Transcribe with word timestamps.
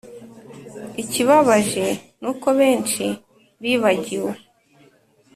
ikibabaje 1.01 1.85
nuko 2.21 2.47
benshi 2.59 3.05
bibagiwe 3.61 4.31